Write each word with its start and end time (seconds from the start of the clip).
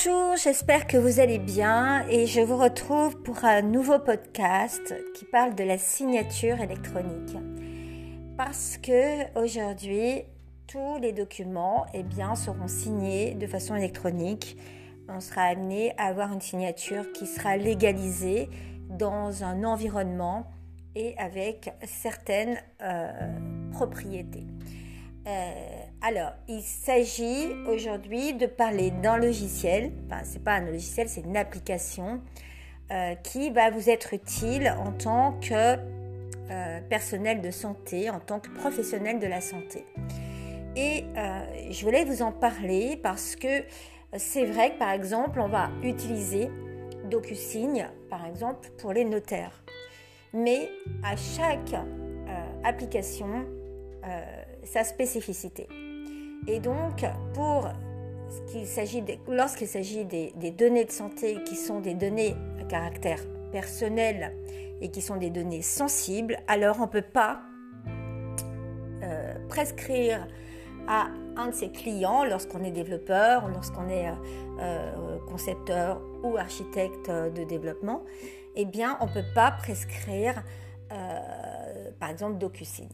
Bonjour, 0.00 0.36
j'espère 0.36 0.86
que 0.86 0.96
vous 0.96 1.18
allez 1.18 1.40
bien 1.40 2.06
et 2.08 2.26
je 2.26 2.40
vous 2.40 2.56
retrouve 2.56 3.20
pour 3.20 3.44
un 3.44 3.62
nouveau 3.62 3.98
podcast 3.98 4.94
qui 5.16 5.24
parle 5.24 5.56
de 5.56 5.64
la 5.64 5.76
signature 5.76 6.60
électronique. 6.60 7.36
Parce 8.36 8.78
que 8.78 9.36
aujourd'hui, 9.36 10.22
tous 10.68 10.98
les 11.00 11.12
documents 11.12 11.84
eh 11.94 12.04
bien, 12.04 12.36
seront 12.36 12.68
signés 12.68 13.34
de 13.34 13.48
façon 13.48 13.74
électronique. 13.74 14.56
On 15.08 15.18
sera 15.18 15.42
amené 15.42 15.94
à 15.98 16.04
avoir 16.04 16.32
une 16.32 16.42
signature 16.42 17.10
qui 17.12 17.26
sera 17.26 17.56
légalisée 17.56 18.48
dans 18.88 19.42
un 19.42 19.64
environnement 19.64 20.48
et 20.94 21.18
avec 21.18 21.72
certaines 21.84 22.56
euh, 22.82 23.10
propriétés. 23.72 24.46
Euh, 25.26 25.77
alors, 26.00 26.30
il 26.46 26.62
s'agit 26.62 27.48
aujourd'hui 27.66 28.32
de 28.32 28.46
parler 28.46 28.92
d'un 28.92 29.16
logiciel, 29.16 29.90
enfin, 30.06 30.20
c'est 30.22 30.42
pas 30.42 30.52
un 30.52 30.60
logiciel, 30.60 31.08
c'est 31.08 31.22
une 31.22 31.36
application 31.36 32.20
euh, 32.92 33.16
qui 33.16 33.50
va 33.50 33.70
vous 33.70 33.90
être 33.90 34.14
utile 34.14 34.72
en 34.78 34.92
tant 34.92 35.32
que 35.40 35.76
euh, 36.50 36.80
personnel 36.88 37.40
de 37.40 37.50
santé, 37.50 38.10
en 38.10 38.20
tant 38.20 38.38
que 38.38 38.48
professionnel 38.48 39.18
de 39.18 39.26
la 39.26 39.40
santé. 39.40 39.84
Et 40.76 41.04
je 41.72 41.84
voulais 41.84 42.04
vous 42.04 42.22
en 42.22 42.30
parler 42.30 42.96
parce 43.02 43.34
que 43.34 43.64
c'est 44.16 44.44
vrai 44.44 44.74
que 44.74 44.78
par 44.78 44.92
exemple, 44.92 45.40
on 45.40 45.48
va 45.48 45.70
utiliser 45.82 46.48
DocuSign, 47.10 47.88
par 48.08 48.24
exemple, 48.26 48.68
pour 48.78 48.92
les 48.92 49.04
notaires. 49.04 49.64
Mais 50.32 50.70
à 51.02 51.16
chaque 51.16 51.74
application, 52.62 53.44
sa 54.62 54.84
spécificité. 54.84 55.66
Et 56.46 56.60
donc, 56.60 57.04
lorsqu'il 59.28 59.66
s'agit 59.68 60.04
des, 60.04 60.50
données 60.50 60.84
de 60.84 60.90
santé 60.90 61.42
qui 61.44 61.56
sont 61.56 61.80
des 61.80 61.94
données 61.94 62.36
à 62.60 62.64
caractère 62.64 63.20
personnel 63.52 64.34
et 64.80 64.90
qui 64.90 65.02
sont 65.02 65.16
des 65.16 65.30
données 65.30 65.62
sensibles, 65.62 66.36
alors 66.46 66.76
on 66.78 66.82
ne 66.82 66.86
peut 66.86 67.02
pas 67.02 67.42
euh, 69.02 69.34
prescrire 69.48 70.26
à 70.86 71.08
un 71.36 71.48
de 71.48 71.54
ses 71.54 71.70
clients, 71.70 72.24
lorsqu'on 72.24 72.64
est 72.64 72.70
développeur, 72.70 73.48
lorsqu'on 73.48 73.88
est 73.88 74.08
euh, 74.08 74.12
euh, 74.60 75.18
concepteur 75.28 76.00
ou 76.22 76.36
architecte 76.36 77.10
de 77.10 77.44
développement, 77.44 78.04
eh 78.56 78.64
bien, 78.64 78.96
on 79.00 79.06
ne 79.06 79.12
peut 79.12 79.28
pas 79.34 79.50
prescrire, 79.50 80.42
par 82.00 82.10
exemple, 82.10 82.38
DocuSign. 82.38 82.88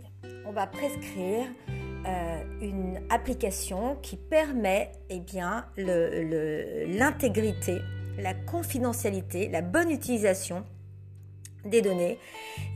On 0.44 0.52
va 0.52 0.66
prescrire 0.66 1.46
euh, 2.06 2.42
une 2.60 3.00
application 3.10 3.97
qui 4.02 4.16
permet 4.16 4.92
eh 5.10 5.20
bien, 5.20 5.66
l'intégrité, 5.77 7.80
la 8.19 8.34
confidentialité, 8.34 9.48
la 9.48 9.62
bonne 9.62 9.91
utilisation 9.91 10.64
des 11.64 11.83
données 11.83 12.19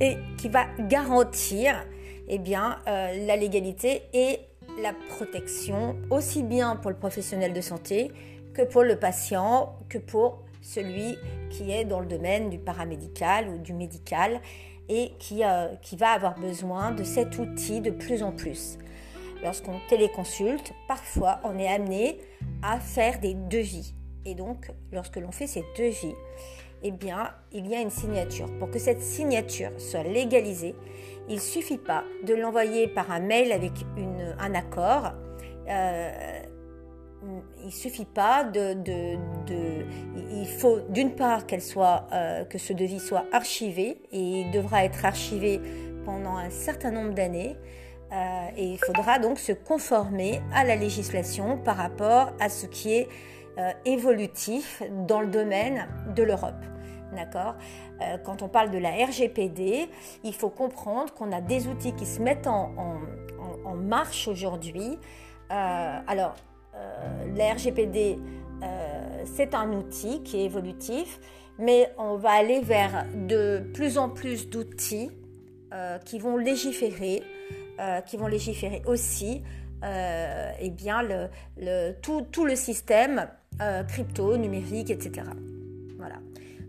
et 0.00 0.16
qui 0.38 0.48
va 0.48 0.66
garantir 0.88 1.84
eh 2.28 2.38
bien, 2.38 2.78
euh, 2.86 3.26
la 3.26 3.36
légalité 3.36 4.02
et 4.12 4.40
la 4.82 4.92
protection 5.08 5.96
aussi 6.10 6.42
bien 6.42 6.76
pour 6.76 6.90
le 6.90 6.96
professionnel 6.96 7.52
de 7.52 7.60
santé 7.60 8.10
que 8.54 8.62
pour 8.62 8.82
le 8.82 8.96
patient, 8.96 9.76
que 9.88 9.98
pour 9.98 10.42
celui 10.62 11.16
qui 11.50 11.70
est 11.70 11.84
dans 11.84 12.00
le 12.00 12.06
domaine 12.06 12.50
du 12.50 12.58
paramédical 12.58 13.48
ou 13.48 13.58
du 13.58 13.72
médical 13.72 14.40
et 14.88 15.12
qui, 15.18 15.44
euh, 15.44 15.68
qui 15.82 15.96
va 15.96 16.10
avoir 16.10 16.38
besoin 16.38 16.92
de 16.92 17.04
cet 17.04 17.38
outil 17.38 17.80
de 17.80 17.90
plus 17.90 18.22
en 18.22 18.32
plus. 18.32 18.78
Lorsqu'on 19.42 19.78
téléconsulte, 19.88 20.72
parfois 20.86 21.40
on 21.44 21.58
est 21.58 21.68
amené 21.68 22.18
à 22.62 22.80
faire 22.80 23.20
des 23.20 23.34
devis. 23.34 23.94
Et 24.24 24.34
donc, 24.34 24.70
lorsque 24.92 25.16
l'on 25.16 25.32
fait 25.32 25.46
ces 25.46 25.64
devis, 25.76 26.14
eh 26.82 26.90
bien, 26.90 27.30
il 27.52 27.66
y 27.66 27.74
a 27.74 27.80
une 27.80 27.90
signature. 27.90 28.46
Pour 28.58 28.70
que 28.70 28.78
cette 28.78 29.02
signature 29.02 29.70
soit 29.78 30.02
légalisée, 30.02 30.74
il 31.28 31.36
ne 31.36 31.40
suffit 31.40 31.78
pas 31.78 32.04
de 32.24 32.34
l'envoyer 32.34 32.88
par 32.88 33.10
un 33.10 33.20
mail 33.20 33.52
avec 33.52 33.72
un 34.38 34.54
accord. 34.54 35.12
Euh, 35.68 36.40
il 37.64 37.72
suffit 37.72 38.04
pas 38.04 38.44
de, 38.44 38.76
il 40.30 40.46
faut 40.46 40.80
d'une 40.88 41.14
part 41.14 41.46
qu'elle 41.46 41.62
soit, 41.62 42.06
euh, 42.12 42.44
que 42.44 42.58
ce 42.58 42.72
devis 42.72 43.00
soit 43.00 43.24
archivé 43.32 44.00
et 44.12 44.20
il 44.20 44.50
devra 44.52 44.84
être 44.84 45.04
archivé 45.04 45.60
pendant 46.04 46.36
un 46.36 46.50
certain 46.50 46.90
nombre 46.90 47.14
d'années. 47.14 47.56
Euh, 48.10 48.48
et 48.56 48.64
il 48.64 48.78
faudra 48.78 49.18
donc 49.18 49.38
se 49.38 49.52
conformer 49.52 50.40
à 50.54 50.64
la 50.64 50.76
législation 50.76 51.58
par 51.58 51.76
rapport 51.76 52.32
à 52.40 52.48
ce 52.48 52.66
qui 52.66 52.94
est 52.94 53.08
euh, 53.58 53.70
évolutif 53.84 54.82
dans 55.06 55.20
le 55.20 55.26
domaine 55.26 55.86
de 56.14 56.22
l'Europe. 56.22 56.64
D'accord? 57.14 57.54
Quand 58.24 58.42
on 58.42 58.48
parle 58.48 58.70
de 58.70 58.78
la 58.78 58.90
RGPD, 58.90 59.88
il 60.22 60.34
faut 60.34 60.50
comprendre 60.50 61.12
qu'on 61.14 61.32
a 61.32 61.40
des 61.40 61.66
outils 61.66 61.92
qui 61.94 62.06
se 62.06 62.20
mettent 62.20 62.46
en, 62.46 62.70
en 63.64 63.74
marche 63.74 64.28
aujourd'hui. 64.28 64.98
alors, 65.48 66.36
euh, 66.78 67.36
la 67.36 67.54
RGPD, 67.54 68.18
euh, 68.62 69.24
c'est 69.24 69.54
un 69.54 69.72
outil 69.72 70.22
qui 70.22 70.38
est 70.38 70.44
évolutif, 70.44 71.20
mais 71.58 71.92
on 71.98 72.16
va 72.16 72.30
aller 72.30 72.60
vers 72.60 73.06
de 73.14 73.62
plus 73.74 73.98
en 73.98 74.08
plus 74.08 74.48
d'outils 74.48 75.10
euh, 75.72 75.98
qui 75.98 76.18
vont 76.18 76.36
légiférer, 76.36 77.22
qui 78.06 78.16
vont 78.16 78.26
légiférer 78.26 78.82
aussi 78.86 79.42
eh 79.82 80.70
bien 80.70 81.02
le, 81.02 81.92
tout, 82.02 82.26
tout, 82.32 82.44
le 82.44 82.56
système 82.56 83.28
crypto, 83.88 84.36
numérique, 84.36 84.90
etc. 84.90 85.26
Voilà. 85.96 86.16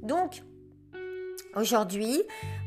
Donc, 0.03 0.43
aujourd'hui, 1.55 2.21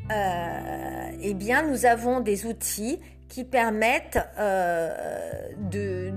eh 0.09 1.33
bien, 1.33 1.63
nous 1.63 1.85
avons 1.85 2.19
des 2.19 2.45
outils 2.45 2.99
qui 3.29 3.45
permettent 3.45 4.19
de 4.37 6.11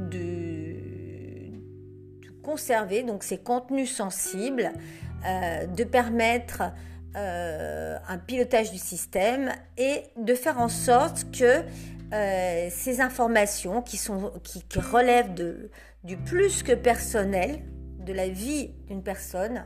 conserver 2.47 3.03
donc 3.03 3.25
ces 3.25 3.39
contenus 3.39 3.95
sensibles, 3.95 4.71
euh, 5.27 5.67
de 5.67 5.85
permettre 5.85 6.63
euh, 7.17 7.99
un 8.09 8.19
pilotage 8.19 8.71
du 8.71 8.79
système 8.79 9.53
et 9.77 10.05
de 10.17 10.35
faire 10.35 10.61
en 10.61 10.69
sorte 10.69 11.27
que 11.37 11.63
euh, 12.13 12.69
ces 12.71 13.01
informations 13.01 13.83
qui, 13.83 13.97
sont, 13.97 14.33
qui, 14.45 14.63
relèvent 14.79 15.35
de, 15.35 15.71
du 16.05 16.17
plus 16.17 16.63
que 16.63 16.73
personnel, 16.73 17.63
de 17.99 18.13
la 18.13 18.29
vie 18.29 18.71
d'une 18.87 19.03
personne, 19.03 19.65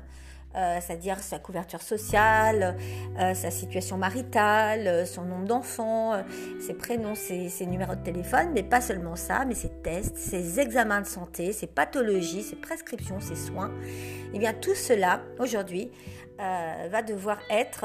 euh, 0.56 0.78
c'est-à-dire 0.80 1.18
sa 1.18 1.38
couverture 1.38 1.82
sociale, 1.82 2.76
euh, 3.18 3.34
sa 3.34 3.50
situation 3.50 3.98
maritale, 3.98 5.06
son 5.06 5.24
nombre 5.24 5.44
d'enfants, 5.44 6.24
ses 6.58 6.72
prénoms, 6.72 7.14
ses, 7.14 7.66
numéros 7.66 7.94
de 7.94 8.02
téléphone, 8.02 8.48
mais 8.54 8.62
pas 8.62 8.80
seulement 8.80 9.16
ça, 9.16 9.44
mais 9.44 9.54
ses 9.54 9.68
tests, 9.68 10.16
ses 10.16 10.60
examens 10.60 11.02
de 11.02 11.06
santé, 11.06 11.52
ses 11.52 11.66
pathologies, 11.66 12.42
ses 12.42 12.56
prescriptions, 12.56 13.20
ses 13.20 13.36
soins. 13.36 13.70
Et 13.84 14.36
eh 14.36 14.38
bien 14.38 14.54
tout 14.54 14.74
cela, 14.74 15.20
aujourd'hui, 15.38 15.90
va 16.38 17.02
devoir 17.02 17.38
être 17.50 17.84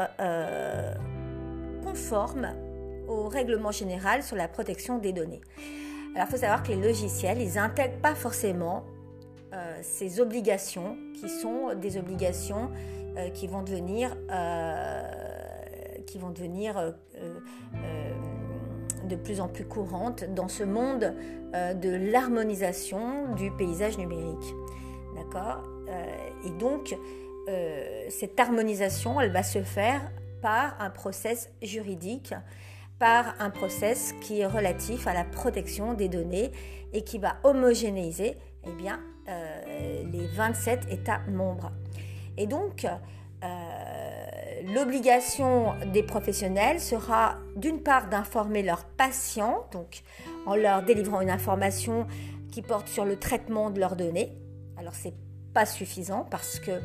conforme 1.84 2.54
au 3.08 3.28
règlement 3.28 3.72
général 3.72 4.24
sur 4.24 4.36
la 4.36 4.48
protection 4.48 4.98
des 4.98 5.14
données. 5.14 5.42
Alors 6.16 6.28
il 6.28 6.32
faut 6.32 6.38
savoir 6.38 6.64
que 6.64 6.70
les 6.70 6.82
logiciels, 6.82 7.42
ils 7.42 7.56
n'intègrent 7.56 8.00
pas 8.02 8.16
forcément 8.16 8.86
euh, 9.56 9.80
ces 9.82 10.20
obligations 10.20 10.98
qui 11.14 11.30
sont 11.30 11.74
des 11.76 11.98
obligations 11.98 12.72
euh, 13.18 13.30
qui 13.30 13.48
vont 13.48 13.62
devenir, 13.62 14.16
euh, 14.30 15.02
qui 16.06 16.18
vont 16.18 16.32
devenir 16.32 16.94
de 19.08 19.16
plus 19.16 19.40
en 19.40 19.48
plus 19.48 19.66
courantes 19.66 20.26
dans 20.34 20.48
ce 20.48 20.64
monde 20.64 21.14
de 21.54 22.12
l'harmonisation 22.12 23.34
du 23.36 23.52
paysage 23.52 23.98
numérique. 23.98 24.54
D'accord? 25.16 25.64
Et 26.46 26.50
donc, 26.52 26.98
cette 28.10 28.40
harmonisation, 28.40 29.22
elle 29.22 29.32
va 29.32 29.44
se 29.44 29.64
faire 29.64 30.02
par 30.42 30.76
un 30.80 30.90
process 30.90 31.50
juridique, 31.62 32.34
par 33.00 33.36
un 33.40 33.50
process 33.50 34.14
qui 34.22 34.40
est 34.42 34.46
relatif 34.46 35.08
à 35.08 35.14
la 35.14 35.24
protection 35.24 35.94
des 35.94 36.08
données 36.08 36.52
et 36.94 37.04
qui 37.04 37.18
va 37.18 37.38
homogénéiser 37.44 38.36
eh 38.66 38.72
bien, 38.72 39.00
euh, 39.28 40.04
les 40.12 40.28
27 40.28 40.88
États 40.92 41.20
membres. 41.28 41.72
Et 42.38 42.48
donc, 42.48 42.86
euh, 43.44 43.48
l'obligation 44.74 45.74
des 45.94 46.04
professionnels 46.04 46.80
sera 46.80 47.38
d'une 47.56 47.82
part 47.82 48.10
d'informer 48.10 48.64
leurs 48.64 48.86
patients, 48.86 49.68
donc 49.72 50.04
en 50.46 50.56
leur 50.56 50.84
délivrant 50.84 51.22
une 51.22 51.30
information 51.30 52.08
qui 52.52 52.62
porte 52.62 52.88
sur 52.88 53.06
le 53.06 53.18
traitement 53.18 53.70
de 53.70 53.80
leurs 53.80 53.96
données. 53.96 54.38
Alors 54.78 54.96
c'est 54.96 55.14
pas 55.54 55.66
suffisant 55.66 56.26
parce 56.30 56.60
que 56.60 56.82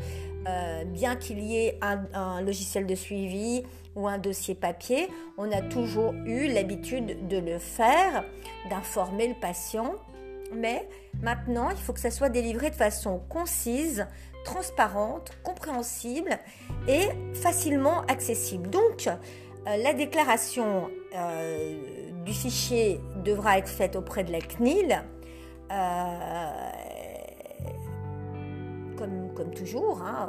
euh, 0.48 0.84
bien 0.84 1.16
qu'il 1.16 1.40
y 1.40 1.56
ait 1.56 1.78
un, 1.82 2.40
logiciel 2.40 2.86
de 2.86 2.94
suivi 2.94 3.62
ou 3.96 4.06
un 4.08 4.18
dossier 4.18 4.54
papier, 4.54 5.08
on 5.36 5.50
a 5.50 5.60
toujours 5.60 6.12
eu 6.24 6.46
l'habitude 6.46 7.28
de 7.28 7.38
le 7.38 7.58
faire, 7.58 8.24
d'informer 8.70 9.28
le 9.28 9.34
patient 9.34 9.94
mais 10.52 10.88
maintenant, 11.22 11.70
il 11.70 11.76
faut 11.76 11.92
que 11.92 12.00
ça 12.00 12.10
soit 12.10 12.28
délivré 12.28 12.70
de 12.70 12.74
façon 12.74 13.20
concise, 13.28 14.06
transparente, 14.44 15.32
compréhensible 15.42 16.38
et 16.88 17.08
facilement 17.34 18.02
accessible. 18.02 18.68
Donc, 18.70 19.06
euh, 19.06 19.76
la 19.76 19.92
déclaration 19.92 20.88
euh, 21.14 22.22
du 22.24 22.32
fichier 22.32 23.00
devra 23.24 23.58
être 23.58 23.68
faite 23.68 23.96
auprès 23.96 24.24
de 24.24 24.32
la 24.32 24.40
CNIL. 24.40 25.02
Comme, 29.34 29.50
toujours, 29.54 30.02
hein, 30.02 30.28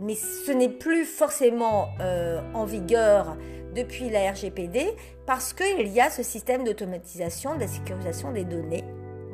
mais 0.00 0.14
ce 0.14 0.50
n'est 0.52 0.68
plus 0.68 1.04
forcément 1.04 1.88
en 2.54 2.64
vigueur 2.64 3.36
depuis 3.74 4.10
la 4.10 4.30
RGPD 4.30 4.94
parce 5.26 5.52
qu'il 5.52 5.88
y 5.88 6.00
a 6.00 6.10
ce 6.10 6.22
système 6.22 6.64
d'automatisation 6.64 7.54
de 7.54 7.60
la 7.60 7.68
sécurisation 7.68 8.32
des 8.32 8.44
données, 8.44 8.84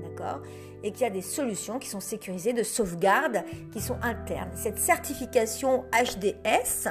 d'accord 0.03 0.41
et 0.83 0.93
qu'il 0.93 1.03
y 1.03 1.07
a 1.07 1.11
des 1.11 1.23
solutions 1.23 1.79
qui 1.79 1.89
sont 1.89 2.01
sécurisées 2.01 2.53
de 2.53 2.63
sauvegarde 2.63 3.43
qui 3.73 3.81
sont 3.81 3.99
internes. 4.03 4.51
Cette 4.55 4.79
certification 4.79 5.85
HDS, 5.93 6.89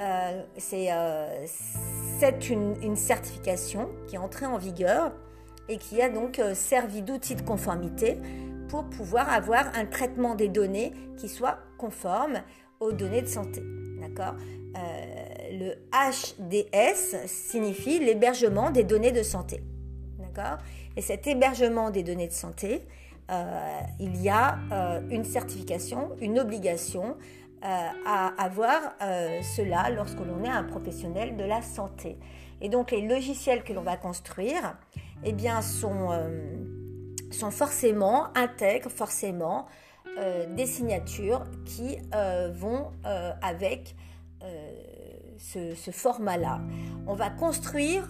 euh, 0.00 0.42
euh, 0.72 1.46
c'est 2.18 2.50
une, 2.50 2.96
certification 2.96 3.90
qui 4.06 4.16
est 4.16 4.18
entrée 4.18 4.46
en 4.46 4.58
vigueur 4.58 5.12
et 5.68 5.78
qui 5.78 6.00
a 6.02 6.08
donc 6.08 6.38
euh, 6.38 6.54
servi 6.54 7.02
d'outil 7.02 7.34
de 7.34 7.42
conformité 7.42 8.18
pour 8.68 8.84
pouvoir 8.84 9.28
avoir 9.32 9.66
un 9.74 9.86
traitement 9.86 10.34
des 10.34 10.48
données 10.48 10.92
qui 11.16 11.28
soit 11.28 11.58
conforme 11.78 12.42
aux 12.80 12.92
données 12.92 13.22
de 13.22 13.28
santé. 13.28 13.62
D'accord? 14.00 14.34
Le 15.50 15.74
HDS 15.90 17.26
signifie 17.26 17.98
l'hébergement 17.98 18.70
des 18.70 18.84
données 18.84 19.12
de 19.12 19.22
santé. 19.22 19.62
D'accord? 20.18 20.58
Et 20.96 21.00
cet 21.00 21.26
hébergement 21.26 21.90
des 21.90 22.02
données 22.02 22.28
de 22.28 22.32
santé, 22.32 22.82
il 23.98 24.22
y 24.22 24.28
a 24.28 24.58
une 25.10 25.24
certification, 25.24 26.10
une 26.20 26.38
obligation 26.38 27.16
euh, 27.64 27.68
à 28.04 28.26
avoir 28.38 28.80
euh, 29.00 29.40
cela 29.40 29.88
lorsque 29.90 30.20
l'on 30.20 30.44
est 30.44 30.48
un 30.48 30.62
professionnel 30.62 31.36
de 31.36 31.42
la 31.42 31.62
santé. 31.62 32.18
Et 32.60 32.68
donc 32.68 32.90
les 32.90 33.00
logiciels 33.00 33.64
que 33.64 33.72
l'on 33.72 33.82
va 33.82 33.96
construire, 33.96 34.76
eh 35.24 35.32
bien, 35.32 35.62
sont, 35.62 36.12
euh, 36.12 36.28
sont 37.36 37.50
forcément, 37.50 38.28
intègrent 38.34 38.90
forcément 38.90 39.66
des 40.56 40.66
signatures 40.66 41.44
qui 41.66 41.98
vont 42.54 42.90
avec 43.42 43.94
ce, 45.38 45.74
ce 45.74 45.90
format-là. 45.90 46.60
On 47.06 47.14
va 47.14 47.28
construire 47.28 48.08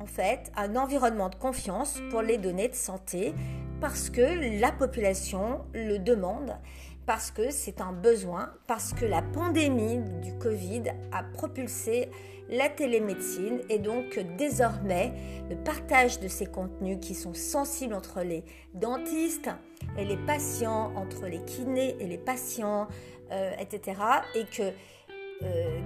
en 0.00 0.06
fait 0.06 0.50
un 0.56 0.76
environnement 0.76 1.28
de 1.28 1.34
confiance 1.34 2.00
pour 2.10 2.22
les 2.22 2.38
données 2.38 2.68
de 2.68 2.74
santé 2.74 3.34
parce 3.80 4.10
que 4.10 4.60
la 4.60 4.72
population 4.72 5.60
le 5.74 5.98
demande 5.98 6.56
parce 7.06 7.30
que 7.30 7.50
c'est 7.50 7.80
un 7.80 7.92
besoin, 7.92 8.50
parce 8.66 8.92
que 8.92 9.04
la 9.04 9.22
pandémie 9.22 9.98
du 10.22 10.32
Covid 10.38 10.84
a 11.10 11.22
propulsé 11.22 12.08
la 12.48 12.68
télémédecine 12.68 13.60
et 13.68 13.78
donc 13.78 14.18
désormais 14.36 15.12
le 15.48 15.56
partage 15.56 16.20
de 16.20 16.28
ces 16.28 16.46
contenus 16.46 16.98
qui 17.00 17.14
sont 17.14 17.34
sensibles 17.34 17.94
entre 17.94 18.20
les 18.22 18.44
dentistes 18.74 19.50
et 19.98 20.04
les 20.04 20.16
patients, 20.16 20.92
entre 20.96 21.26
les 21.26 21.42
kinés 21.44 21.96
et 21.98 22.06
les 22.06 22.18
patients, 22.18 22.88
euh, 23.30 23.52
etc. 23.58 23.98
Et 24.34 24.44
que, 24.44 24.72
euh, 25.42 25.80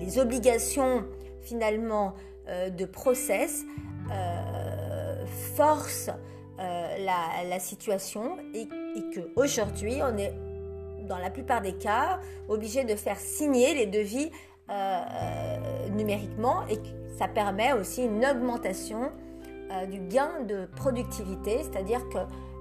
les, 0.00 0.18
obligations 0.18 1.06
finalement 1.40 2.12
euh, 2.48 2.68
de 2.68 2.84
process 2.84 3.62
forcent 5.56 6.10
la, 6.58 7.44
la, 7.48 7.58
situation 7.58 8.36
et 8.54 8.68
et 8.94 9.02
qu'aujourd'hui, 9.14 9.96
on 10.02 10.16
est 10.18 10.32
dans 11.08 11.18
la 11.18 11.30
plupart 11.30 11.60
des 11.60 11.74
cas 11.74 12.20
obligé 12.48 12.84
de 12.84 12.94
faire 12.94 13.18
signer 13.18 13.74
les 13.74 13.86
devis 13.86 14.30
euh, 14.70 14.72
euh, 14.72 15.88
numériquement 15.90 16.66
et 16.68 16.78
ça 17.18 17.28
permet 17.28 17.72
aussi 17.72 18.04
une 18.04 18.24
augmentation 18.24 19.12
euh, 19.70 19.86
du 19.86 20.00
gain 20.00 20.40
de 20.48 20.66
productivité, 20.76 21.58
c'est-à-dire 21.62 22.08
que 22.08 22.18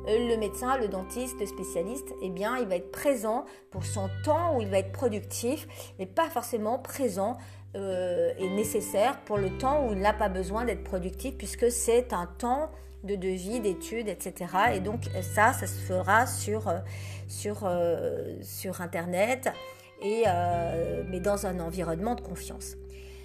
le 0.08 0.36
médecin, 0.36 0.78
le 0.78 0.88
dentiste, 0.88 1.40
le 1.40 1.46
spécialiste, 1.46 2.08
eh 2.24 2.30
bien, 2.30 2.58
il 2.58 2.68
va 2.68 2.76
être 2.76 2.92
présent 2.92 3.46
pour 3.70 3.86
son 3.86 4.10
temps 4.26 4.58
où 4.58 4.62
il 4.62 4.68
va 4.68 4.80
être 4.80 4.92
productif, 4.92 5.68
mais 6.00 6.08
pas 6.08 6.28
forcément 6.28 6.80
présent 6.80 7.38
et 7.76 8.50
nécessaire 8.50 9.22
pour 9.22 9.38
le 9.38 9.56
temps 9.60 9.86
où 9.86 9.94
il 9.94 10.00
n'a 10.00 10.12
pas 10.12 10.28
besoin 10.28 10.66
d'être 10.66 10.84
productif, 10.84 11.38
puisque 11.38 11.72
c'est 11.72 12.14
un 12.14 12.26
temps 12.26 12.72
de 13.04 13.16
devis, 13.16 13.60
d'études, 13.60 14.08
etc. 14.08 14.46
Et 14.76 14.80
donc 14.80 15.06
ça, 15.22 15.54
ça 15.54 15.68
se 15.68 15.80
fera 15.80 16.28
sur, 16.28 16.68
euh, 16.68 16.80
sur, 17.28 17.62
euh, 17.64 18.36
sur 18.42 18.82
Internet, 18.82 19.50
et, 20.02 20.24
euh, 20.28 21.04
mais 21.10 21.20
dans 21.20 21.46
un 21.46 21.60
environnement 21.60 22.16
de 22.16 22.22
confiance. 22.22 22.76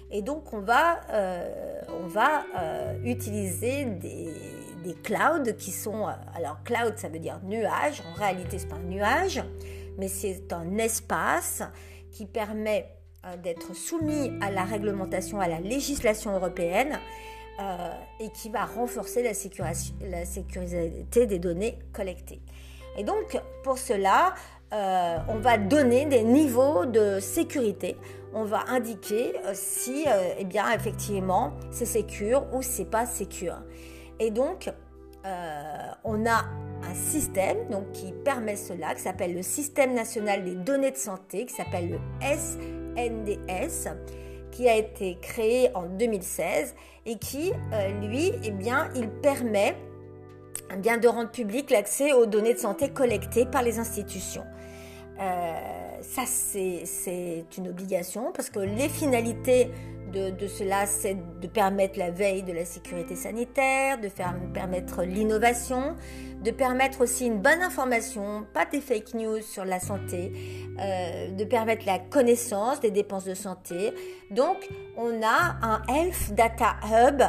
Et 0.09 0.21
donc 0.21 0.53
on 0.53 0.61
va, 0.61 1.01
on 2.01 2.07
va 2.07 2.45
utiliser 3.03 3.83
des, 3.83 4.31
des, 4.85 4.93
clouds 4.93 5.53
qui 5.57 5.71
sont... 5.71 6.05
alors 6.33 6.63
cloud, 6.63 6.93
ça 6.95 7.09
veut 7.09 7.19
dire 7.19 7.41
nuage. 7.43 8.01
En 8.09 8.13
réalité, 8.13 8.57
c'est 8.57 8.69
pas 8.69 8.77
un 8.77 8.83
nuage, 8.83 9.43
mais 9.97 10.07
c'est 10.07 10.53
un 10.53 10.77
espace 10.77 11.61
qui 12.09 12.25
permet 12.25 12.89
d'être 13.43 13.75
soumis 13.75 14.31
à 14.39 14.49
la 14.49 14.63
réglementation, 14.63 15.41
à 15.41 15.49
la 15.49 15.59
législation 15.59 16.33
européenne 16.33 16.97
euh, 17.59 17.89
et 18.19 18.29
qui 18.29 18.49
va 18.49 18.65
renforcer 18.65 19.23
la, 19.23 19.33
sécurité 19.33 21.25
des 21.25 21.39
données 21.39 21.79
collectées. 21.91 22.39
Et 22.97 23.03
donc, 23.03 23.41
pour 23.63 23.79
cela, 23.79 24.35
euh, 24.73 25.17
on 25.27 25.37
va 25.37 25.57
donner 25.57 26.05
des 26.05 26.21
niveaux 26.21 26.85
de 26.85 27.19
sécurité. 27.19 27.97
On 28.31 28.43
va 28.43 28.65
indiquer 28.67 29.33
euh, 29.45 29.53
si, 29.55 30.05
eh 30.37 30.45
bien, 30.45 30.71
effectivement, 30.71 31.53
c'est 31.71 31.85
sécure 31.85 32.45
ou 32.53 32.61
c'est 32.61 32.85
pas 32.85 33.07
sécure. 33.07 33.57
Et 34.19 34.29
donc, 34.29 34.71
on 36.05 36.25
a 36.25 36.45
un 36.83 36.93
système 36.93 37.67
donc, 37.69 37.91
qui 37.91 38.13
permet 38.23 38.55
cela, 38.55 38.93
qui 38.93 39.01
s'appelle 39.01 39.33
le 39.33 39.41
Système 39.41 39.93
national 39.93 40.43
des 40.43 40.55
données 40.55 40.91
de 40.91 40.97
santé, 40.97 41.45
qui 41.45 41.53
s'appelle 41.53 41.89
le 41.89 41.99
SNDS 42.21 43.89
qui 44.57 44.67
a 44.67 44.75
été 44.75 45.19
créé 45.21 45.69
en 45.75 45.83
2016 45.83 46.73
et 47.05 47.17
qui, 47.17 47.51
euh, 47.73 48.07
lui, 48.07 48.31
eh 48.43 48.49
bien, 48.49 48.89
il 48.95 49.07
permet 49.07 49.75
bien, 50.79 50.97
de 50.97 51.07
rendre 51.07 51.29
public 51.29 51.69
l'accès 51.69 52.11
aux 52.11 52.25
données 52.25 52.55
de 52.55 52.59
santé 52.59 52.89
collectées 52.89 53.45
par 53.45 53.61
les 53.61 53.77
institutions. 53.77 54.43
Euh, 55.19 55.53
ça, 56.01 56.23
c'est 56.25 57.45
une 57.57 57.67
obligation 57.67 58.31
parce 58.33 58.49
que 58.49 58.59
les 58.59 58.89
finalités 58.89 59.69
de, 60.11 60.47
cela, 60.47 60.85
c'est 60.85 61.17
de 61.39 61.47
permettre 61.47 61.99
la 61.99 62.11
veille 62.11 62.43
de 62.43 62.53
la 62.53 62.65
sécurité 62.65 63.15
sanitaire, 63.15 63.99
de 63.99 64.09
faire, 64.09 64.35
permettre 64.53 65.03
l'innovation, 65.03 65.95
de 66.43 66.51
permettre 66.51 67.01
aussi 67.01 67.27
une 67.27 67.39
bonne 67.39 67.61
information, 67.61 68.45
pas 68.53 68.65
des 68.65 68.81
fake 68.81 69.13
news 69.13 69.41
sur 69.41 69.65
la 69.65 69.79
santé, 69.79 70.31
euh, 70.79 71.31
de 71.31 71.43
permettre 71.43 71.85
la 71.85 71.99
connaissance 71.99 72.79
des 72.79 72.91
dépenses 72.91 73.25
de 73.25 73.33
santé. 73.33 73.93
Donc, 74.31 74.57
on 74.97 75.21
a 75.23 75.57
un 75.61 75.81
Health 75.87 76.33
Data 76.33 76.75
Hub 76.85 77.21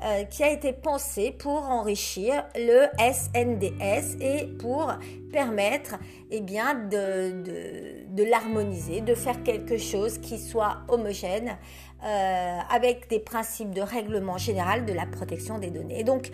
euh, 0.00 0.22
qui 0.26 0.44
a 0.44 0.52
été 0.52 0.72
pensé 0.72 1.32
pour 1.36 1.68
enrichir 1.68 2.44
le 2.54 2.86
SNDS 3.00 4.16
et 4.20 4.46
pour 4.46 4.92
permettre 5.32 5.96
eh 6.30 6.40
bien, 6.40 6.74
de, 6.74 7.42
de, 7.42 8.06
de 8.14 8.22
l'harmoniser, 8.22 9.00
de 9.00 9.16
faire 9.16 9.42
quelque 9.42 9.76
chose 9.76 10.18
qui 10.18 10.38
soit 10.38 10.82
homogène 10.86 11.58
euh, 12.04 12.58
avec 12.70 13.10
des 13.10 13.18
principes 13.18 13.72
de 13.74 13.80
règlement 13.80 14.38
général 14.38 14.86
de 14.86 14.92
la 14.92 15.04
protection 15.04 15.58
des 15.58 15.70
données. 15.70 15.98
Et 15.98 16.04
donc, 16.04 16.30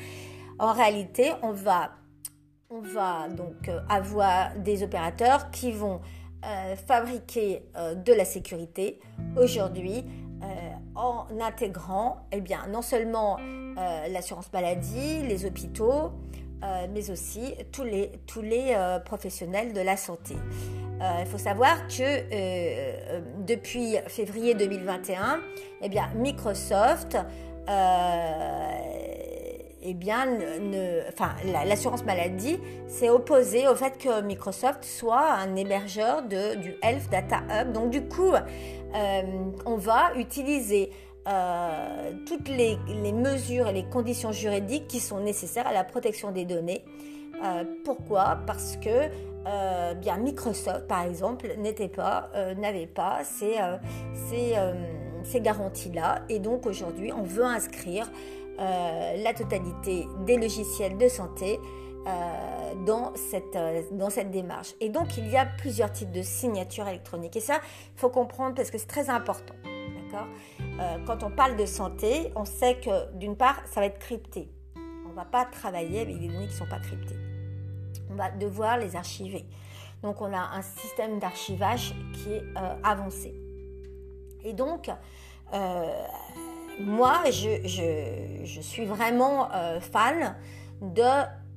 en 0.59 0.73
réalité, 0.73 1.33
on 1.42 1.52
va, 1.52 1.92
on 2.68 2.80
va 2.80 3.28
donc 3.30 3.68
euh, 3.68 3.80
avoir 3.88 4.54
des 4.56 4.83
opérateurs 4.83 5.50
qui 5.50 5.73
vont 5.73 6.02
euh, 6.44 6.76
fabriquer 6.76 7.62
de 7.97 8.12
la 8.12 8.26
sécurité 8.26 9.00
aujourd'hui 9.38 10.04
en 10.94 11.25
intégrant 11.40 12.26
eh 12.30 12.42
bien, 12.42 12.66
non 12.71 12.83
seulement 12.83 13.38
l'assurance 14.11 14.52
maladie, 14.52 15.23
les 15.23 15.47
hôpitaux, 15.47 16.12
mais 16.92 17.11
aussi 17.11 17.54
tous 17.73 17.85
les, 17.85 18.12
tous 18.26 18.42
les 18.42 18.76
professionnels 19.06 19.73
de 19.73 19.80
la 19.80 19.97
santé. 19.97 20.37
Euh, 21.00 21.20
il 21.20 21.26
faut 21.26 21.38
savoir 21.38 21.88
que 21.88 22.02
euh, 22.02 22.26
euh, 22.32 23.20
depuis 23.46 23.96
février 24.06 24.54
2021, 24.54 25.40
eh 25.82 25.88
bien, 25.88 26.08
Microsoft, 26.14 27.16
eh 29.86 29.94
bien, 29.94 30.28
enfin, 31.08 31.34
l'assurance 31.66 32.04
maladie 32.04 32.58
s'est 32.86 33.10
opposée 33.10 33.66
au 33.68 33.74
fait 33.74 33.98
que 33.98 34.22
Microsoft 34.22 34.84
soit 34.84 35.32
un 35.32 35.56
hébergeur 35.56 36.22
de, 36.22 36.54
du 36.54 36.76
Health 36.82 37.10
Data 37.10 37.42
Hub. 37.50 37.72
Donc, 37.72 37.90
du 37.90 38.02
coup, 38.06 38.32
on 39.66 39.76
va 39.76 40.14
utiliser 40.16 40.90
toutes 42.26 42.48
les, 42.48 42.78
mesures 43.12 43.68
et 43.68 43.72
les 43.72 43.84
conditions 43.84 44.32
juridiques 44.32 44.86
qui 44.88 45.00
sont 45.00 45.20
nécessaires 45.20 45.66
à 45.66 45.72
la 45.72 45.84
protection 45.84 46.30
des 46.30 46.44
données. 46.46 46.82
pourquoi? 47.84 48.38
Parce 48.46 48.76
que 48.76 49.10
bien 50.00 50.16
Microsoft, 50.18 50.86
par 50.86 51.02
exemple, 51.04 51.48
n'était 51.58 51.88
pas, 51.88 52.30
n'avait 52.56 52.86
pas 52.86 53.22
ces, 53.24 53.56
ces 55.24 55.40
garanties-là, 55.40 56.22
et 56.28 56.38
donc 56.38 56.66
aujourd'hui, 56.66 57.12
on 57.12 57.22
veut 57.22 57.44
inscrire 57.44 58.10
la 58.58 59.34
totalité 59.34 60.06
des 60.24 60.38
logiciels 60.38 60.96
de 60.96 61.08
santé 61.08 61.58
euh, 62.06 62.74
dans, 62.84 63.14
cette, 63.16 63.56
euh, 63.56 64.24
démarche. 64.24 64.74
Et 64.80 64.90
donc, 64.90 65.16
il 65.16 65.26
y 65.28 65.38
a 65.38 65.46
plusieurs 65.46 65.90
types 65.90 66.10
de 66.12 66.20
signatures 66.20 66.86
électroniques. 66.86 67.34
Et 67.36 67.40
ça, 67.40 67.60
il 67.64 67.98
faut 67.98 68.10
comprendre 68.10 68.54
parce 68.54 68.70
que 68.70 68.76
c'est 68.76 68.86
très 68.86 69.08
important. 69.08 69.54
D'accord? 69.64 70.26
Euh, 70.80 70.98
Quand 71.06 71.22
on 71.22 71.30
parle 71.30 71.56
de 71.56 71.64
santé, 71.64 72.30
on 72.36 72.44
sait 72.44 72.76
que 72.76 73.10
d'une 73.14 73.36
part, 73.36 73.62
ça 73.72 73.80
va 73.80 73.86
être 73.86 73.98
crypté. 73.98 74.50
On 74.76 75.10
ne 75.10 75.14
va 75.14 75.24
pas 75.24 75.46
travailler 75.46 76.00
avec 76.00 76.18
des 76.18 76.28
données 76.28 76.46
qui 76.46 76.52
ne 76.52 76.58
sont 76.58 76.68
pas 76.68 76.80
cryptées. 76.80 77.16
Va 78.14 78.30
devoir 78.30 78.78
les 78.78 78.97
archiver. 78.97 79.44
Donc, 80.02 80.21
on 80.21 80.33
a 80.33 80.50
un 80.54 80.62
système 80.62 81.18
d'archivage 81.18 81.94
qui 82.12 82.33
est 82.33 82.44
avancé. 82.83 83.35
Et 84.44 84.52
donc, 84.52 84.90
moi, 86.80 87.23
je, 87.30 87.66
je, 88.44 88.61
suis 88.61 88.85
vraiment 88.85 89.49
fan 89.80 90.37
de 90.83 91.02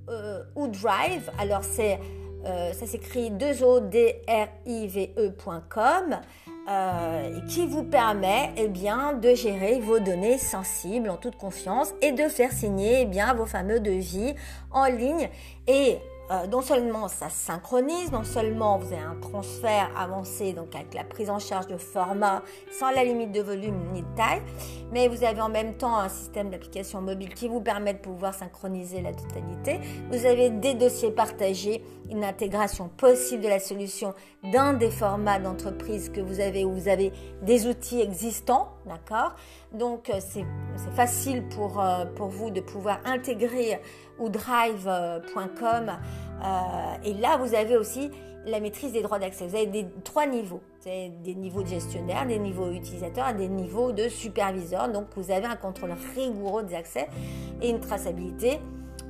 euh, 0.10 0.44
ou 0.56 0.68
Drive. 0.68 1.30
Alors 1.38 1.64
c'est 1.64 2.00
euh, 2.46 2.72
ça 2.72 2.86
s'écrit 2.86 3.30
2 3.30 3.64
o 3.64 3.80
d 3.82 4.22
r 4.26 4.48
i 4.66 4.88
v 4.88 5.14
ecom 5.18 6.18
euh, 6.70 7.40
qui 7.50 7.66
vous 7.66 7.84
permet 7.84 8.52
eh 8.56 8.70
bien, 8.70 9.14
de 9.14 9.34
gérer 9.34 9.80
vos 9.82 10.00
données 10.00 10.38
sensibles 10.38 11.10
en 11.10 11.18
toute 11.18 11.36
confiance 11.36 11.94
et 12.02 12.14
de 12.14 12.30
faire 12.30 12.54
signer 12.54 13.02
eh 13.02 13.06
bien, 13.06 13.34
vos 13.34 13.46
fameux 13.46 13.82
devis 13.82 14.34
en 14.72 14.86
ligne. 14.86 15.30
Et 15.68 15.98
euh, 16.30 16.46
non 16.48 16.62
seulement 16.62 17.08
ça 17.08 17.30
synchronise, 17.30 18.12
non 18.12 18.24
seulement 18.24 18.78
vous 18.78 18.92
avez 18.92 19.02
un 19.02 19.16
transfert 19.16 19.90
avancé, 19.98 20.52
donc 20.52 20.76
avec 20.76 20.94
la 20.94 21.06
prise 21.06 21.30
en 21.30 21.40
charge 21.40 21.68
de 21.68 21.78
format 21.78 22.44
sans 22.70 22.92
la 22.92 23.06
limite 23.06 23.32
de 23.32 23.42
volume 23.42 23.92
ni 23.94 24.02
de 24.02 24.16
taille, 24.16 24.42
mais 24.92 25.08
vous 25.08 25.24
avez 25.24 25.40
en 25.40 25.48
même 25.48 25.76
temps 25.76 25.98
un 25.98 26.10
système 26.10 26.50
d'application 26.50 27.02
mobile 27.02 27.34
qui 27.34 27.48
vous 27.48 27.62
permet 27.62 27.94
de 27.94 28.00
pouvoir 28.00 28.34
synchroniser 28.34 29.02
la 29.02 29.14
totalité. 29.14 29.80
Vous 30.12 30.26
avez 30.26 30.50
des 30.50 30.74
dossiers 30.74 31.12
partagés, 31.12 31.82
une 32.12 32.24
intégration 32.24 32.90
possible 32.90 33.44
de 33.44 33.50
la 33.50 33.60
solution 33.60 34.14
d'un 34.44 34.74
des 34.74 34.92
formats 34.92 35.40
d'entreprise 35.40 36.10
que 36.10 36.20
vous 36.20 36.40
avez 36.40 36.66
où 36.66 36.74
vous 36.74 36.90
avez 36.90 37.14
des 37.42 37.68
outils 37.68 38.02
existants, 38.02 38.77
d'accord? 38.88 39.36
Donc 39.74 40.10
euh, 40.10 40.20
c'est 40.20 40.46
facile 40.96 41.48
pour, 41.50 41.80
euh, 41.80 42.06
pour 42.06 42.28
vous 42.28 42.50
de 42.50 42.62
pouvoir 42.62 43.00
intégrer 43.06 43.80
ou 44.20 44.30
drive.com. 44.30 45.92
Euh, 46.44 46.96
et 47.04 47.14
là, 47.14 47.38
vous 47.38 47.54
avez 47.54 47.78
aussi 47.78 48.12
la 48.46 48.60
maîtrise 48.60 48.94
des 48.94 49.02
droits 49.02 49.20
d'accès. 49.20 49.48
Vous 49.48 49.56
avez 49.56 49.66
des, 49.68 49.86
trois 50.04 50.26
niveaux. 50.26 50.62
Avez 50.86 51.10
des 51.10 51.36
niveaux 51.36 51.64
de 51.64 51.68
gestionnaire, 51.68 52.26
des 52.26 52.40
niveaux 52.40 52.72
utilisateurs 52.72 53.30
et 53.30 53.34
des 53.34 53.50
niveaux 53.50 53.92
de 53.92 54.08
superviseur. 54.08 54.90
Donc, 54.90 55.08
vous 55.18 55.32
avez 55.32 55.46
un 55.46 55.58
contrôle 55.58 55.94
rigoureux 56.16 56.64
des 56.64 56.76
accès 56.76 57.10
et 57.62 57.70
une 57.70 57.82
traçabilité. 57.82 58.60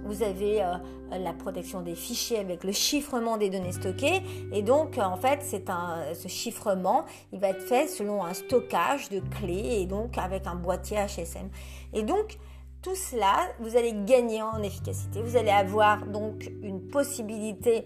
Vous 0.07 0.23
avez 0.23 0.63
euh, 0.63 0.75
la 1.11 1.33
protection 1.33 1.81
des 1.81 1.95
fichiers 1.95 2.39
avec 2.39 2.63
le 2.63 2.71
chiffrement 2.71 3.37
des 3.37 3.49
données 3.49 3.73
stockées. 3.73 4.21
Et 4.51 4.61
donc, 4.61 4.97
en 4.97 5.17
fait, 5.17 5.39
c'est 5.41 5.69
un, 5.69 6.13
ce 6.13 6.27
chiffrement, 6.27 7.05
il 7.33 7.39
va 7.39 7.49
être 7.49 7.61
fait 7.61 7.87
selon 7.87 8.23
un 8.23 8.33
stockage 8.33 9.09
de 9.09 9.19
clés 9.19 9.81
et 9.81 9.85
donc 9.85 10.17
avec 10.17 10.47
un 10.47 10.55
boîtier 10.55 10.97
HSM. 10.97 11.49
Et 11.93 12.03
donc, 12.03 12.37
tout 12.81 12.95
cela, 12.95 13.35
vous 13.59 13.75
allez 13.75 13.93
gagner 14.05 14.41
en 14.41 14.63
efficacité. 14.63 15.21
Vous 15.21 15.35
allez 15.35 15.51
avoir 15.51 16.05
donc 16.05 16.49
une 16.61 16.87
possibilité 16.87 17.85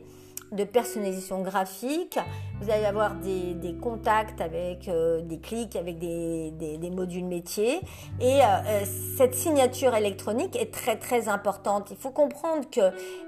de 0.51 0.63
personnalisation 0.63 1.41
graphique. 1.41 2.19
Vous 2.61 2.69
allez 2.69 2.85
avoir 2.85 3.15
des, 3.15 3.75
contacts 3.81 4.41
avec 4.41 4.87
euh, 4.87 5.21
des 5.21 5.39
clics, 5.39 5.75
avec 5.75 5.97
des, 5.97 6.91
modules 6.93 7.25
métiers. 7.25 7.79
Et 8.19 8.41
euh, 8.41 8.45
euh, 8.67 8.83
cette 9.17 9.33
signature 9.33 9.95
électronique 9.95 10.55
est 10.55 10.71
très 10.71 10.97
très 10.97 11.29
importante. 11.29 11.89
Il 11.91 11.97
faut 11.97 12.11
comprendre 12.11 12.69
que 12.69 12.81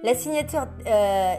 la 0.04 0.16
signature 0.16 0.68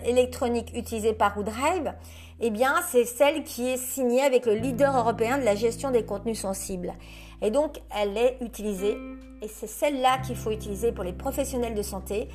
électronique 0.06 0.72
utilisée 0.74 1.12
par 1.12 1.36
OneDrive, 1.36 1.92
eh 2.40 2.50
bien, 2.50 2.74
c'est 2.88 3.04
celle 3.04 3.44
qui 3.44 3.68
est 3.68 3.76
signée 3.76 4.22
avec 4.22 4.46
le 4.46 4.54
leader 4.54 4.96
européen 4.96 5.38
de 5.38 5.44
la 5.44 5.54
gestion 5.54 5.90
des 5.90 6.04
contenus 6.04 6.40
sensibles. 6.40 6.94
Et 7.42 7.50
donc, 7.50 7.80
elle 7.94 8.16
est 8.16 8.38
utilisée, 8.40 8.96
et 9.42 9.48
c'est 9.48 9.66
celle-là 9.66 10.18
qu'il 10.18 10.36
faut 10.36 10.50
utiliser 10.50 10.92
pour 10.92 11.04
les 11.04 11.12
professionnels 11.12 11.74
de 11.74 11.82
santé. 11.82 12.28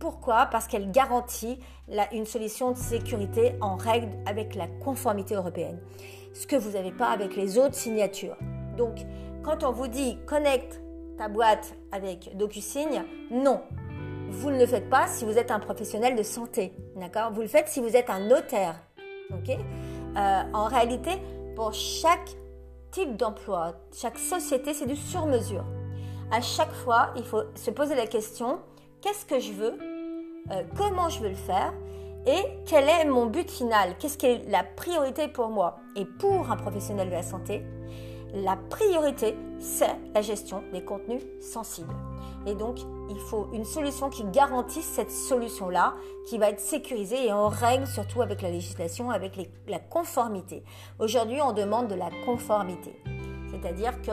Pourquoi? 0.00 0.46
Parce 0.46 0.66
qu'elle 0.66 0.90
garantit 0.90 1.60
une 2.12 2.24
solution 2.24 2.72
de 2.72 2.76
sécurité 2.76 3.54
en 3.60 3.76
règle 3.76 4.08
avec 4.26 4.54
la 4.54 4.66
conformité 4.66 5.34
européenne. 5.34 5.78
Ce 6.32 6.46
que 6.46 6.56
vous 6.56 6.70
n'avez 6.70 6.90
pas 6.90 7.10
avec 7.10 7.36
les 7.36 7.58
autres 7.58 7.74
signatures. 7.74 8.36
Donc, 8.76 8.96
quand 9.44 9.62
on 9.62 9.72
vous 9.72 9.88
dit 9.88 10.18
connecte 10.26 10.80
ta 11.18 11.28
boîte 11.28 11.74
avec 11.92 12.34
DocuSign, 12.36 13.04
non. 13.30 13.60
Vous 14.30 14.50
ne 14.50 14.58
le 14.58 14.66
faites 14.66 14.88
pas 14.88 15.06
si 15.06 15.24
vous 15.26 15.36
êtes 15.36 15.50
un 15.50 15.58
professionnel 15.58 16.16
de 16.16 16.22
santé. 16.22 16.72
D'accord? 16.96 17.32
Vous 17.32 17.42
le 17.42 17.48
faites 17.48 17.68
si 17.68 17.80
vous 17.80 17.94
êtes 17.94 18.08
un 18.08 18.20
notaire. 18.20 18.80
Ok? 19.34 19.50
Euh, 19.50 20.42
En 20.54 20.64
réalité, 20.64 21.10
pour 21.54 21.74
chaque 21.74 22.30
type 22.90 23.16
d'emploi, 23.16 23.74
chaque 23.92 24.18
société, 24.18 24.72
c'est 24.72 24.86
du 24.86 24.96
sur-mesure. 24.96 25.64
À 26.32 26.40
chaque 26.40 26.72
fois, 26.72 27.10
il 27.16 27.24
faut 27.24 27.42
se 27.54 27.70
poser 27.70 27.96
la 27.96 28.06
question, 28.06 28.60
qu'est-ce 29.02 29.26
que 29.26 29.40
je 29.40 29.52
veux 29.52 29.89
euh, 30.50 30.62
Comment 30.76 31.08
je 31.08 31.20
veux 31.20 31.28
le 31.28 31.34
faire 31.34 31.72
et 32.26 32.44
quel 32.66 32.86
est 32.86 33.06
mon 33.06 33.26
but 33.26 33.50
final 33.50 33.96
Qu'est-ce 33.98 34.18
qui 34.18 34.26
est 34.26 34.48
la 34.50 34.62
priorité 34.62 35.26
pour 35.28 35.48
moi 35.48 35.78
Et 35.96 36.04
pour 36.04 36.50
un 36.50 36.56
professionnel 36.56 37.08
de 37.08 37.14
la 37.14 37.22
santé, 37.22 37.64
la 38.34 38.56
priorité, 38.56 39.36
c'est 39.58 39.96
la 40.14 40.20
gestion 40.20 40.62
des 40.72 40.84
contenus 40.84 41.22
sensibles. 41.40 41.94
Et 42.46 42.54
donc, 42.54 42.78
il 43.08 43.18
faut 43.18 43.48
une 43.52 43.64
solution 43.64 44.08
qui 44.08 44.24
garantisse 44.24 44.84
cette 44.84 45.10
solution-là, 45.10 45.94
qui 46.28 46.38
va 46.38 46.50
être 46.50 46.60
sécurisée 46.60 47.26
et 47.26 47.32
en 47.32 47.48
règle 47.48 47.86
surtout 47.86 48.22
avec 48.22 48.42
la 48.42 48.50
législation, 48.50 49.10
avec 49.10 49.38
la 49.66 49.78
conformité. 49.78 50.62
Aujourd'hui, 50.98 51.40
on 51.42 51.52
demande 51.52 51.88
de 51.88 51.94
la 51.94 52.10
conformité. 52.24 53.02
C'est-à-dire 53.50 54.00
que 54.02 54.12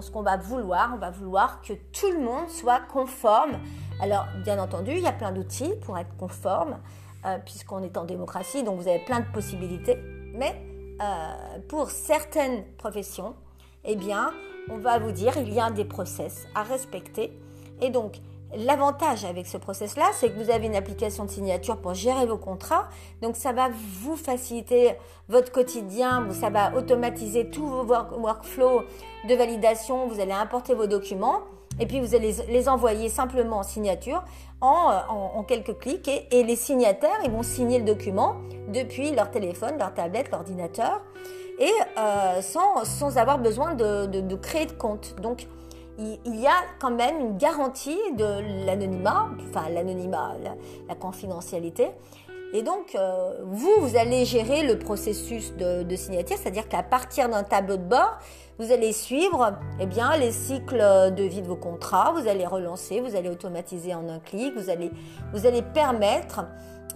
ce 0.00 0.10
qu'on 0.10 0.22
va 0.22 0.36
vouloir, 0.36 0.92
on 0.94 0.98
va 0.98 1.10
vouloir 1.10 1.60
que 1.62 1.72
tout 1.92 2.10
le 2.10 2.20
monde 2.20 2.48
soit 2.48 2.80
conforme. 2.92 3.58
Alors, 4.00 4.26
bien 4.44 4.58
entendu, 4.58 4.92
il 4.92 5.00
y 5.00 5.06
a 5.06 5.12
plein 5.12 5.32
d'outils 5.32 5.72
pour 5.82 5.98
être 5.98 6.14
conforme, 6.16 6.78
euh, 7.24 7.38
puisqu'on 7.44 7.82
est 7.82 7.96
en 7.96 8.04
démocratie, 8.04 8.62
donc 8.62 8.80
vous 8.80 8.88
avez 8.88 9.04
plein 9.04 9.20
de 9.20 9.26
possibilités. 9.32 9.98
Mais 10.34 10.60
euh, 11.00 11.58
pour 11.68 11.90
certaines 11.90 12.64
professions, 12.76 13.34
eh 13.84 13.96
bien, 13.96 14.32
on 14.70 14.78
va 14.78 14.98
vous 14.98 15.12
dire 15.12 15.36
il 15.38 15.52
y 15.52 15.60
a 15.60 15.70
des 15.70 15.84
process 15.84 16.46
à 16.54 16.62
respecter. 16.62 17.38
Et 17.80 17.90
donc, 17.90 18.20
L'avantage 18.54 19.24
avec 19.24 19.46
ce 19.46 19.58
process-là, 19.58 20.04
c'est 20.12 20.30
que 20.30 20.42
vous 20.42 20.50
avez 20.50 20.66
une 20.66 20.76
application 20.76 21.24
de 21.24 21.30
signature 21.30 21.78
pour 21.78 21.94
gérer 21.94 22.26
vos 22.26 22.38
contrats. 22.38 22.88
Donc 23.20 23.36
ça 23.36 23.52
va 23.52 23.68
vous 24.00 24.16
faciliter 24.16 24.94
votre 25.28 25.50
quotidien, 25.50 26.28
ça 26.30 26.48
va 26.48 26.74
automatiser 26.76 27.50
tous 27.50 27.66
vos 27.66 27.84
workflows 27.84 28.84
de 29.28 29.34
validation. 29.34 30.06
Vous 30.06 30.20
allez 30.20 30.32
importer 30.32 30.74
vos 30.74 30.86
documents 30.86 31.40
et 31.80 31.86
puis 31.86 32.00
vous 32.00 32.14
allez 32.14 32.34
les 32.48 32.68
envoyer 32.68 33.08
simplement 33.08 33.58
en 33.58 33.62
signature 33.62 34.22
en, 34.60 35.42
quelques 35.46 35.78
clics. 35.78 36.08
Et, 36.30 36.42
les 36.44 36.56
signataires, 36.56 37.18
ils 37.24 37.30
vont 37.30 37.42
signer 37.42 37.78
le 37.78 37.84
document 37.84 38.36
depuis 38.68 39.10
leur 39.10 39.30
téléphone, 39.30 39.76
leur 39.78 39.92
tablette, 39.92 40.30
l'ordinateur 40.30 41.02
et 41.58 41.72
euh, 41.98 42.40
sans, 42.42 43.18
avoir 43.18 43.38
besoin 43.38 43.74
de, 43.74 44.06
de 44.06 44.34
créer 44.36 44.66
de 44.66 44.72
compte. 44.72 45.16
Donc 45.20 45.46
il 45.98 46.40
y 46.40 46.46
a 46.46 46.56
quand 46.78 46.90
même 46.90 47.20
une 47.20 47.38
garantie 47.38 47.98
de 48.16 48.64
l'anonymat, 48.66 49.28
enfin 49.48 49.68
l'anonymat, 49.70 50.34
la, 50.88 50.94
confidentialité. 50.94 51.90
Et 52.52 52.62
donc, 52.62 52.94
euh, 52.94 53.34
vous, 53.44 53.72
vous 53.80 53.96
allez 53.96 54.24
gérer 54.24 54.62
le 54.62 54.78
processus 54.78 55.52
de, 55.54 55.96
signature, 55.96 56.36
c'est-à-dire 56.36 56.68
qu'à 56.68 56.82
partir 56.82 57.28
d'un 57.28 57.42
tableau 57.42 57.76
de 57.76 57.82
bord, 57.82 58.18
vous 58.58 58.72
allez 58.72 58.92
suivre 58.92 59.54
eh 59.80 59.86
bien, 59.86 60.16
les 60.16 60.32
cycles 60.32 60.78
de 61.14 61.22
vie 61.22 61.42
de 61.42 61.46
vos 61.46 61.56
contrats, 61.56 62.12
vous 62.12 62.28
allez 62.28 62.46
relancer, 62.46 63.00
vous 63.00 63.16
allez 63.16 63.28
automatiser 63.28 63.94
en 63.94 64.08
un 64.08 64.20
clic, 64.20 64.54
vous 64.56 64.70
allez, 64.70 64.90
vous 65.32 65.46
allez 65.46 65.62
permettre 65.62 66.46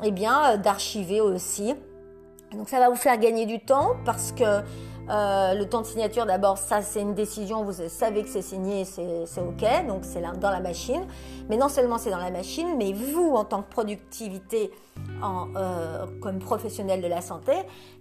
eh 0.02 0.10
bien, 0.10 0.56
d'archiver 0.56 1.20
aussi. 1.20 1.74
Donc 2.52 2.68
ça 2.68 2.78
va 2.78 2.88
vous 2.88 2.96
faire 2.96 3.18
gagner 3.18 3.46
du 3.46 3.60
temps 3.60 3.96
parce 4.04 4.32
que 4.32 4.62
Euh, 5.10 5.54
le 5.54 5.68
temps 5.68 5.80
de 5.80 5.86
signature, 5.86 6.24
d'abord, 6.24 6.56
ça 6.56 6.82
c'est 6.82 7.00
une 7.00 7.14
décision, 7.14 7.64
vous 7.64 7.88
savez 7.88 8.22
que 8.22 8.28
c'est 8.28 8.42
signé, 8.42 8.84
c'est 8.84 9.40
OK, 9.40 9.86
donc 9.88 10.04
c'est 10.04 10.22
dans 10.22 10.50
la 10.50 10.60
machine. 10.60 11.04
Mais 11.48 11.56
non 11.56 11.68
seulement 11.68 11.98
c'est 11.98 12.10
dans 12.10 12.18
la 12.18 12.30
machine, 12.30 12.76
mais 12.78 12.92
vous, 12.92 13.34
en 13.34 13.44
tant 13.44 13.62
que 13.62 13.70
productivité, 13.70 14.70
en, 15.22 15.48
euh, 15.56 16.06
comme 16.20 16.38
professionnel 16.38 17.02
de 17.02 17.08
la 17.08 17.22
santé, 17.22 17.52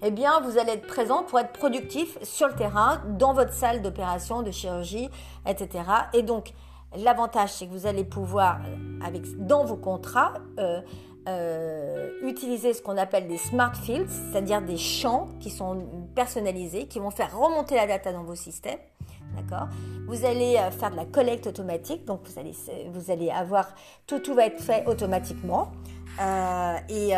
eh 0.03 0.11
bien, 0.11 0.39
vous 0.41 0.59
allez 0.59 0.73
être 0.73 0.87
présent 0.87 1.23
pour 1.23 1.39
être 1.39 1.53
productif 1.53 2.17
sur 2.21 2.47
le 2.47 2.53
terrain, 2.53 3.01
dans 3.17 3.33
votre 3.33 3.53
salle 3.53 3.81
d'opération, 3.81 4.43
de 4.43 4.51
chirurgie, 4.51 5.09
etc. 5.47 5.83
Et 6.13 6.21
donc, 6.21 6.53
l'avantage, 6.95 7.53
c'est 7.53 7.65
que 7.65 7.71
vous 7.71 7.87
allez 7.87 8.03
pouvoir, 8.03 8.59
dans 9.37 9.65
vos 9.65 9.77
contrats, 9.77 10.33
euh, 10.59 10.81
euh, 11.29 12.09
utiliser 12.23 12.73
ce 12.73 12.81
qu'on 12.81 12.97
appelle 12.97 13.27
des 13.27 13.37
smart 13.37 13.73
fields, 13.73 14.09
c'est-à-dire 14.09 14.61
des 14.61 14.77
champs 14.77 15.29
qui 15.39 15.49
sont 15.49 15.85
personnalisés, 16.15 16.87
qui 16.87 16.99
vont 16.99 17.11
faire 17.11 17.37
remonter 17.37 17.75
la 17.75 17.87
data 17.87 18.11
dans 18.11 18.23
vos 18.23 18.35
systèmes. 18.35 18.79
D'accord? 19.35 19.67
Vous 20.07 20.25
allez 20.25 20.57
euh, 20.57 20.71
faire 20.71 20.89
de 20.91 20.95
la 20.95 21.05
collecte 21.05 21.47
automatique, 21.47 22.05
donc 22.05 22.21
vous 22.25 22.39
allez, 22.39 22.53
vous 22.91 23.11
allez 23.11 23.29
avoir 23.29 23.73
tout, 24.07 24.19
tout 24.19 24.33
va 24.33 24.47
être 24.47 24.61
fait 24.61 24.85
automatiquement. 24.87 25.71
Euh, 26.19 26.77
et, 26.89 27.11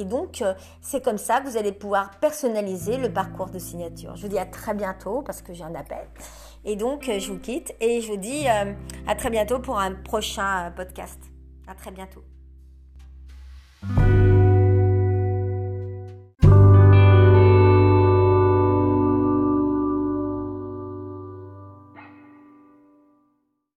et, 0.00 0.04
donc, 0.04 0.42
c'est 0.80 1.04
comme 1.04 1.18
ça 1.18 1.40
que 1.40 1.48
vous 1.48 1.58
allez 1.58 1.72
pouvoir 1.72 2.12
personnaliser 2.20 2.96
le 2.96 3.12
parcours 3.12 3.48
de 3.48 3.58
signature. 3.58 4.16
Je 4.16 4.22
vous 4.22 4.28
dis 4.28 4.38
à 4.38 4.46
très 4.46 4.72
bientôt 4.72 5.20
parce 5.20 5.42
que 5.42 5.52
j'ai 5.52 5.64
un 5.64 5.74
appel. 5.74 6.06
Et 6.64 6.76
donc, 6.76 7.04
je 7.04 7.32
vous 7.32 7.38
quitte 7.38 7.74
et 7.80 8.00
je 8.00 8.10
vous 8.10 8.16
dis 8.16 8.46
à 8.48 9.14
très 9.14 9.28
bientôt 9.28 9.58
pour 9.58 9.78
un 9.78 9.92
prochain 9.92 10.72
podcast. 10.74 11.20
À 11.66 11.74
très 11.74 11.90
bientôt. 11.90 12.22
Bye. 13.94 14.25